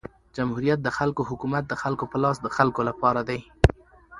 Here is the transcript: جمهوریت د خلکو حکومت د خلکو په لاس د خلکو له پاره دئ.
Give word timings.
جمهوریت 0.35 0.79
د 0.83 0.89
خلکو 0.97 1.21
حکومت 1.29 1.63
د 1.67 1.73
خلکو 1.81 2.05
په 2.11 2.17
لاس 2.23 2.37
د 2.41 2.47
خلکو 2.57 2.81
له 2.87 2.93
پاره 3.01 3.21
دئ. 3.29 3.41